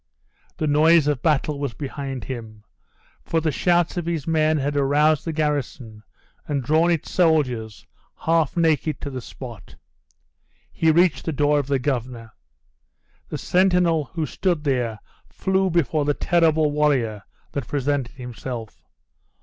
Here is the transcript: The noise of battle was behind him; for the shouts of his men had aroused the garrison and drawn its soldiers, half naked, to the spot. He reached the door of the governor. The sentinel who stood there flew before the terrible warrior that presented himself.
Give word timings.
The 0.57 0.65
noise 0.65 1.05
of 1.05 1.21
battle 1.21 1.59
was 1.59 1.75
behind 1.75 2.23
him; 2.23 2.63
for 3.23 3.39
the 3.39 3.51
shouts 3.51 3.97
of 3.97 4.07
his 4.07 4.25
men 4.25 4.57
had 4.57 4.75
aroused 4.75 5.25
the 5.25 5.31
garrison 5.31 6.01
and 6.47 6.63
drawn 6.63 6.89
its 6.89 7.11
soldiers, 7.11 7.85
half 8.17 8.57
naked, 8.57 8.99
to 9.01 9.11
the 9.11 9.21
spot. 9.21 9.75
He 10.71 10.89
reached 10.89 11.25
the 11.25 11.31
door 11.31 11.59
of 11.59 11.67
the 11.67 11.77
governor. 11.77 12.31
The 13.29 13.37
sentinel 13.37 14.05
who 14.15 14.25
stood 14.25 14.63
there 14.63 14.97
flew 15.29 15.69
before 15.69 16.03
the 16.03 16.15
terrible 16.15 16.71
warrior 16.71 17.21
that 17.51 17.67
presented 17.67 18.15
himself. 18.15 18.81